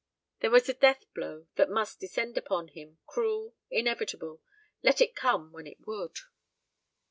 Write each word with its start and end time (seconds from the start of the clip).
There 0.39 0.49
was 0.49 0.67
a 0.67 0.73
death 0.73 1.05
blow 1.13 1.45
that 1.57 1.69
must 1.69 1.99
descend 1.99 2.35
upon 2.35 2.69
him, 2.69 2.97
cruel, 3.05 3.53
inevitable. 3.69 4.41
Let 4.81 4.99
it 4.99 5.13
come 5.15 5.51
when 5.51 5.67
it 5.67 5.85
would. 5.85 6.17